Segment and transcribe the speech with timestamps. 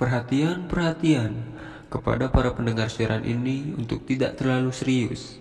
[0.00, 1.44] Perhatian, perhatian
[1.92, 5.36] kepada para pendengar siaran ini untuk tidak terlalu serius.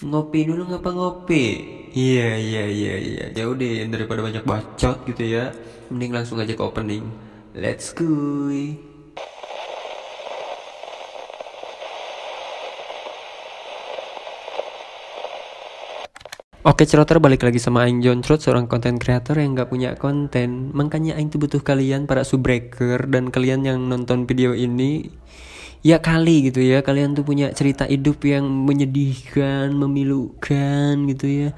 [0.00, 1.46] Ngopi dulu ngapa ngopi?
[1.92, 3.24] Iya iya iya iya.
[3.36, 5.52] Ya udah daripada banyak bacot gitu ya,
[5.92, 7.04] mending langsung aja ke opening.
[7.52, 8.08] Let's go.
[16.64, 20.72] Oke ceroter balik lagi sama Aing John Trot seorang konten kreator yang gak punya konten.
[20.72, 25.12] Makanya Aing tuh butuh kalian para subbreaker dan kalian yang nonton video ini.
[25.84, 26.80] Ya kali gitu ya.
[26.80, 31.48] Kalian tuh punya cerita hidup yang menyedihkan, memilukan gitu ya.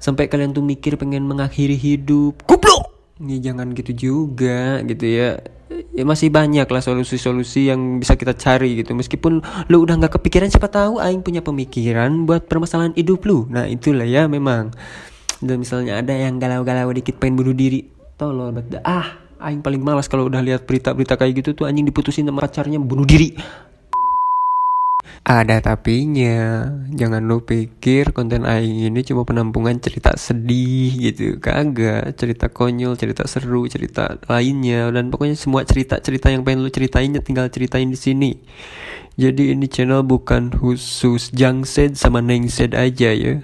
[0.00, 2.40] Sampai kalian tuh mikir pengen mengakhiri hidup.
[2.48, 2.88] Goblok!
[3.20, 5.44] Ya jangan gitu juga gitu ya
[5.94, 8.92] ya masih banyak lah solusi-solusi yang bisa kita cari gitu.
[8.92, 9.40] Meskipun
[9.70, 13.46] lu udah nggak kepikiran siapa tahu aing punya pemikiran buat permasalahan hidup lu.
[13.48, 14.74] Nah itulah ya memang.
[15.38, 17.86] Dan misalnya ada yang galau-galau dikit pengen bunuh diri.
[18.18, 18.82] Tolol bet.
[18.82, 21.64] Ah aing paling malas kalau udah lihat berita-berita kayak gitu tuh.
[21.70, 23.38] Anjing diputusin sama pacarnya bunuh diri
[25.24, 32.52] ada tapinya, jangan lu pikir konten aing ini cuma penampungan cerita sedih gitu, kagak, cerita
[32.52, 37.48] konyol, cerita seru, cerita lainnya dan pokoknya semua cerita-cerita yang pengen lu ceritain ya tinggal
[37.48, 38.36] ceritain di sini.
[39.16, 43.40] Jadi ini channel bukan khusus Jangsed sama Nengsed aja ya.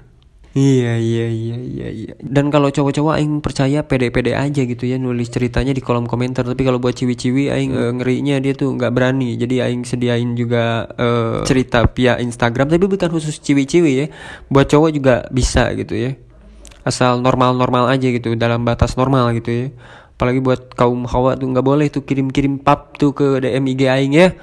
[0.51, 2.13] Iya iya iya iya iya.
[2.19, 6.43] Dan kalau cowok-cowok aing percaya pede-pede aja gitu ya nulis ceritanya di kolom komentar.
[6.43, 9.39] Tapi kalau buat ciwi-ciwi aing uh, ngerinya dia tuh nggak berani.
[9.39, 14.07] Jadi aing sediain juga uh, cerita via Instagram tapi bukan khusus ciwi-ciwi ya.
[14.51, 16.19] Buat cowok juga bisa gitu ya.
[16.83, 19.67] Asal normal-normal aja gitu dalam batas normal gitu ya.
[20.19, 24.15] Apalagi buat kaum hawa tuh nggak boleh tuh kirim-kirim pap tuh ke DM IG aing
[24.19, 24.35] ya.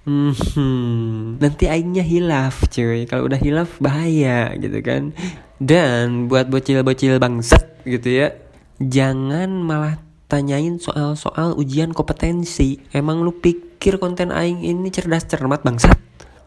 [0.00, 3.04] Hmm, nanti aingnya hilaf cuy.
[3.04, 5.12] Kalau udah hilaf bahaya gitu kan.
[5.60, 8.32] Dan buat bocil-bocil bangsat gitu ya.
[8.80, 12.80] Jangan malah tanyain soal-soal ujian kompetensi.
[12.96, 16.00] Emang lu pikir konten aing ini cerdas cermat bangsat?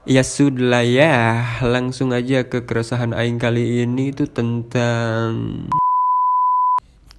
[0.10, 1.46] Ya sudah ya.
[1.62, 5.70] Langsung aja ke keresahan aing kali ini itu tentang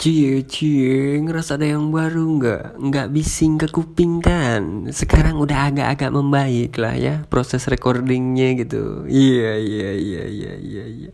[0.05, 2.77] Cie cie ngerasa ada yang baru nggak?
[2.77, 4.85] Nggak bising ke kuping kan?
[4.93, 9.09] Sekarang udah agak-agak membaik lah ya proses recordingnya gitu.
[9.09, 11.11] Iya iya iya iya iya iya.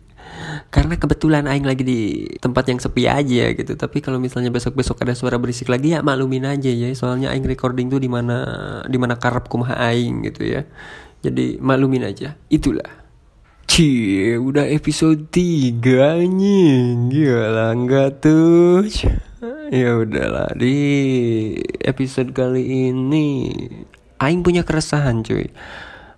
[0.67, 3.79] Karena kebetulan Aing lagi di tempat yang sepi aja gitu.
[3.79, 6.91] Tapi kalau misalnya besok-besok ada suara berisik lagi ya maklumin aja ya.
[6.91, 8.43] Soalnya Aing recording tuh di mana
[8.91, 10.67] di mana karep kumaha Aing gitu ya.
[11.23, 12.35] Jadi maklumin aja.
[12.51, 12.91] Itulah
[13.71, 15.79] Cie, udah episode 3
[16.19, 17.07] anjing.
[17.07, 18.83] Gila enggak tuh?
[19.71, 20.75] Ya udahlah di
[21.79, 23.55] episode kali ini
[24.19, 25.47] aing punya keresahan cuy.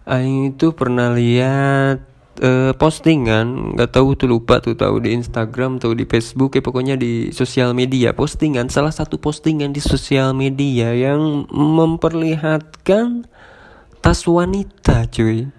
[0.09, 2.01] Aing itu pernah lihat
[2.41, 6.97] uh, postingan, nggak tahu tuh lupa tuh tahu di Instagram atau di Facebook ya pokoknya
[6.97, 13.29] di sosial media postingan salah satu postingan di sosial media yang memperlihatkan
[14.01, 15.53] tas wanita cuy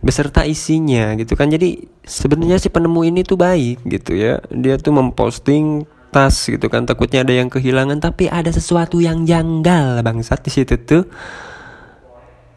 [0.00, 1.52] beserta isinya gitu kan.
[1.52, 4.40] Jadi sebenarnya si penemu ini tuh baik gitu ya.
[4.48, 6.84] Dia tuh memposting tas gitu kan.
[6.84, 11.04] Takutnya ada yang kehilangan tapi ada sesuatu yang janggal bangsat di situ tuh.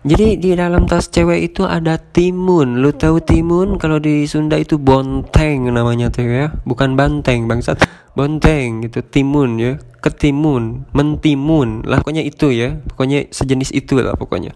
[0.04, 2.84] Jadi di dalam tas cewek itu ada timun.
[2.84, 3.80] Lu tahu timun?
[3.80, 6.52] Kalau di Sunda itu bonteng namanya tuh ya.
[6.68, 7.88] Bukan banteng bangsat.
[8.12, 9.00] Bonteng gitu.
[9.00, 9.80] Timun ya.
[10.04, 10.92] Ketimun.
[10.92, 11.88] Mentimun.
[11.88, 12.84] Lah pokoknya itu ya.
[12.84, 14.52] Pokoknya sejenis itu lah pokoknya.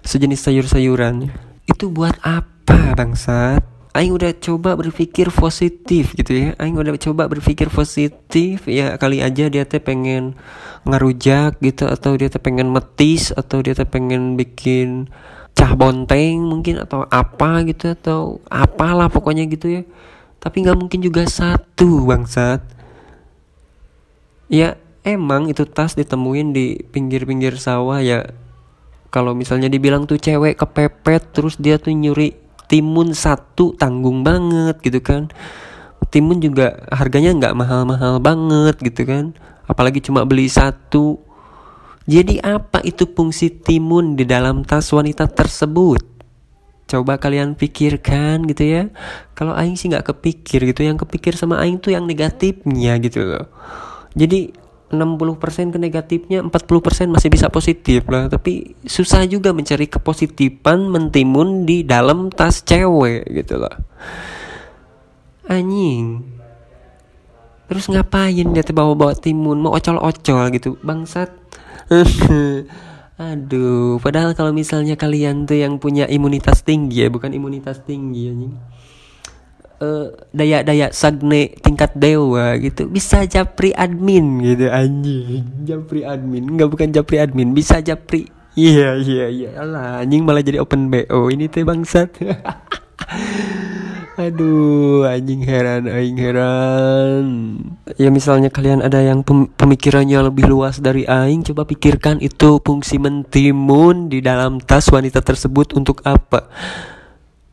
[0.00, 1.28] Sejenis sayur-sayuran
[1.64, 3.64] itu buat apa bangsat?
[3.94, 6.48] Aing udah coba berpikir positif gitu ya.
[6.58, 10.34] Aing udah coba berpikir positif Ya kali aja dia teh pengen
[10.82, 15.06] ngerujak gitu Atau dia teh pengen metis Atau dia teh pengen bikin
[15.54, 19.82] cah bonteng mungkin Atau apa gitu Atau apalah pokoknya gitu ya.
[20.42, 22.60] Tapi nggak mungkin juga satu bangsat.
[24.50, 24.76] Ya
[25.06, 28.28] emang itu tas ditemuin di pinggir-pinggir sawah ya
[29.14, 32.34] kalau misalnya dibilang tuh cewek kepepet terus dia tuh nyuri
[32.66, 35.30] timun satu tanggung banget gitu kan.
[36.10, 39.30] Timun juga harganya nggak mahal-mahal banget gitu kan.
[39.70, 41.22] Apalagi cuma beli satu.
[42.10, 46.02] Jadi apa itu fungsi timun di dalam tas wanita tersebut?
[46.90, 48.82] Coba kalian pikirkan gitu ya.
[49.38, 53.46] Kalau aing sih nggak kepikir gitu yang kepikir sama aing tuh yang negatifnya gitu loh.
[54.18, 54.63] Jadi
[54.94, 58.30] 60% ke negatifnya 40% masih bisa positif lah.
[58.30, 63.74] Tapi susah juga mencari kepositifan mentimun di dalam tas cewek gitu loh.
[65.50, 66.24] Anjing.
[67.68, 69.60] Terus ngapain dia bawa-bawa timun?
[69.60, 70.80] Mau ocol-ocol gitu.
[70.80, 71.28] Bangsat.
[73.14, 78.54] Aduh padahal kalau misalnya kalian tuh yang punya imunitas tinggi ya bukan imunitas tinggi anjing.
[78.58, 78.64] uh,
[80.34, 82.86] daya-daya sagne tingkat dewa gitu.
[82.90, 85.44] Bisa japri admin gitu anjing.
[85.64, 86.44] Japri admin.
[86.54, 87.54] Nggak bukan japri admin.
[87.56, 88.28] Bisa japri.
[88.54, 89.50] Iya iya iya.
[89.66, 92.14] Lah anjing malah jadi open bo ini teh bangsat.
[94.14, 97.24] Aduh, anjing heran, anjing heran.
[97.98, 99.26] Ya misalnya kalian ada yang
[99.58, 105.74] pemikirannya lebih luas dari aing, coba pikirkan itu fungsi mentimun di dalam tas wanita tersebut
[105.74, 106.46] untuk apa?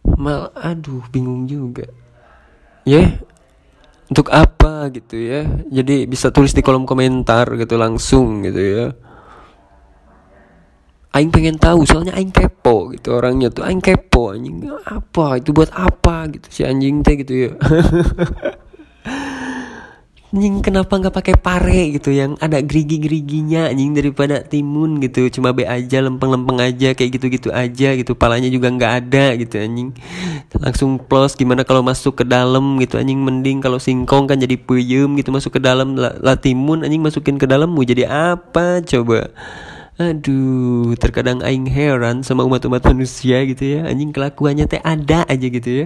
[0.06, 1.90] Mal, aduh, bingung juga.
[2.84, 3.10] Ya, yeah?
[4.10, 5.46] untuk apa gitu ya?
[5.70, 8.86] Jadi bisa tulis di kolom komentar gitu langsung gitu ya
[11.12, 15.68] aing pengen tahu soalnya aing kepo gitu orangnya tuh aing kepo anjing apa itu buat
[15.76, 17.52] apa gitu si anjing teh gitu ya
[20.32, 22.16] anjing kenapa nggak pakai pare gitu?
[22.16, 25.28] Yang ada gerigi-geriginya anjing daripada timun gitu.
[25.28, 28.16] Cuma be aja lempeng-lempeng aja kayak gitu-gitu aja gitu.
[28.16, 29.92] Palanya juga nggak ada gitu anjing.
[30.56, 33.20] Langsung plus gimana kalau masuk ke dalam gitu anjing.
[33.20, 36.00] Mending kalau singkong kan jadi puyem gitu masuk ke dalam.
[36.00, 37.68] Lah, lah timun anjing masukin ke dalam.
[37.68, 39.30] Mau jadi apa coba?
[40.00, 43.86] Aduh, terkadang aing heran sama umat-umat manusia gitu ya.
[43.86, 45.86] Anjing kelakuannya teh ada aja gitu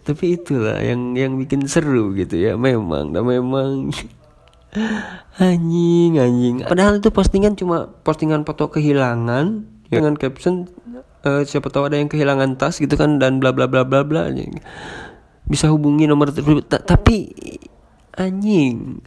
[0.00, 2.56] Tapi itulah yang yang bikin seru gitu ya.
[2.56, 3.92] Memang, dan memang
[5.42, 6.54] anjing, anjing.
[6.64, 10.00] Padahal itu postingan cuma postingan foto kehilangan ya.
[10.00, 10.70] dengan caption
[11.24, 14.32] uh, siapa tahu ada yang kehilangan tas gitu kan dan bla bla bla bla bla.
[15.44, 16.30] Bisa hubungi nomor
[16.86, 17.34] tapi
[18.14, 19.00] anjing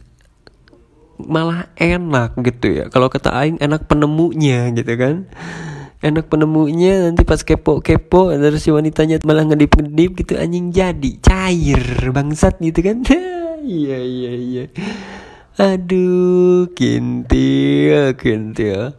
[1.20, 5.30] malah enak gitu ya kalau kata aing enak penemunya gitu kan
[6.04, 11.80] enak penemunya nanti pas kepo-kepo dari si wanitanya malah ngedip-ngedip gitu anjing jadi cair
[12.12, 13.00] bangsat gitu kan.
[13.64, 14.64] Iya iya iya.
[15.56, 18.92] Aduh kintil kintil.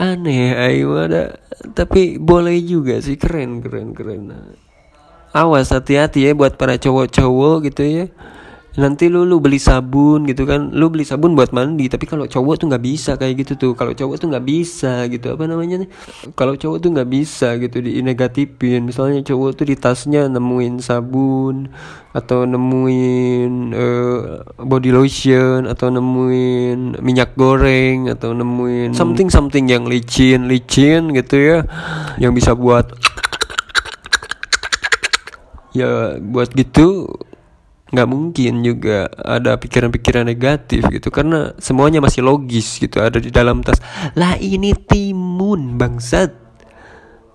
[0.00, 1.36] Aneh ayo ada
[1.76, 4.56] tapi boleh juga sih keren keren keren.
[5.36, 8.04] Awas hati-hati ya buat para cowok-cowok gitu ya
[8.78, 10.70] nanti lu lu beli sabun gitu kan.
[10.70, 13.72] Lu beli sabun buat mandi tapi kalau cowok tuh nggak bisa kayak gitu tuh.
[13.74, 15.88] Kalau cowok tuh nggak bisa gitu apa namanya nih?
[16.38, 18.86] Kalau cowok tuh nggak bisa gitu di negatifin.
[18.86, 21.72] Misalnya cowok tuh di tasnya nemuin sabun
[22.10, 24.18] atau nemuin uh,
[24.58, 31.58] body lotion atau nemuin minyak goreng atau nemuin something something yang licin licin gitu ya.
[32.22, 32.86] Yang bisa buat
[35.70, 37.06] ya buat gitu
[37.90, 43.66] nggak mungkin juga ada pikiran-pikiran negatif gitu karena semuanya masih logis gitu ada di dalam
[43.66, 43.82] tas.
[44.14, 46.38] Lah ini timun bangsat.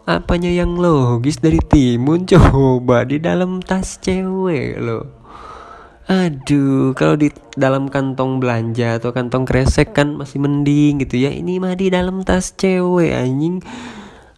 [0.05, 2.23] Apanya yang logis dari timun?
[2.29, 5.25] Coba di dalam tas cewek lo.
[6.05, 11.33] Aduh kalau di dalam kantong belanja atau kantong kresek kan masih mending gitu ya.
[11.33, 13.59] Ini mah di dalam tas cewek anjing.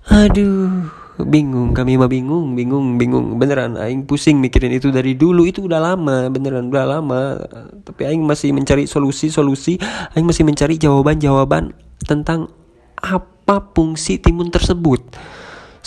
[0.07, 0.87] Aduh
[1.25, 5.81] bingung kami mah bingung bingung bingung beneran aing pusing mikirin itu dari dulu itu udah
[5.81, 7.41] lama beneran udah lama
[7.81, 9.81] tapi aing masih mencari solusi solusi
[10.13, 11.73] aing masih mencari jawaban jawaban
[12.05, 12.53] tentang
[13.01, 15.01] apa fungsi timun tersebut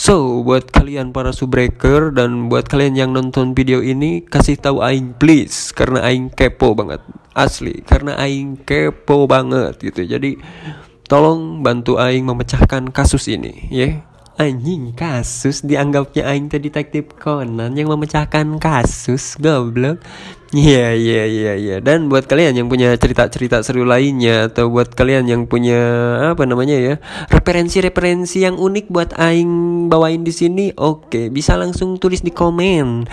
[0.00, 5.12] So, buat kalian para subbreaker dan buat kalian yang nonton video ini kasih tahu aing
[5.21, 7.05] please karena aing kepo banget.
[7.37, 10.09] Asli, karena aing kepo banget gitu.
[10.09, 10.41] Jadi
[11.05, 13.77] tolong bantu aing memecahkan kasus ini, ya.
[13.77, 14.10] Yeah?
[14.41, 20.01] Anjing kasus dianggapnya aing teh detektif Conan yang memecahkan kasus goblok.
[20.57, 25.29] Iya iya iya iya dan buat kalian yang punya cerita-cerita seru lainnya atau buat kalian
[25.29, 25.79] yang punya
[26.32, 26.94] apa namanya ya
[27.29, 33.06] referensi-referensi yang unik buat aing bawain di sini oke okay, bisa langsung tulis di komen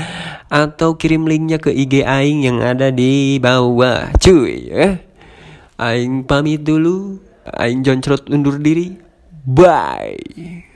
[0.48, 4.90] atau kirim linknya ke IG aing yang ada di bawah cuy ya.
[5.76, 7.22] Aing pamit dulu.
[7.52, 8.98] Aing joncrot undur diri.
[9.46, 10.67] Bye.